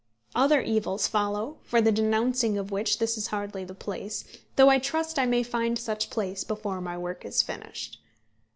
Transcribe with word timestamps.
Other 0.33 0.61
evils 0.63 1.05
follow, 1.05 1.57
for 1.61 1.79
the 1.79 1.91
denouncing 1.91 2.57
of 2.57 2.71
which 2.71 2.97
this 2.97 3.17
is 3.19 3.27
hardly 3.27 3.63
the 3.63 3.75
place; 3.75 4.23
though 4.55 4.69
I 4.69 4.79
trust 4.79 5.19
I 5.19 5.27
may 5.27 5.43
find 5.43 5.77
such 5.77 6.09
place 6.09 6.43
before 6.43 6.81
my 6.81 6.97
work 6.97 7.23
is 7.23 7.43
finished. 7.43 8.01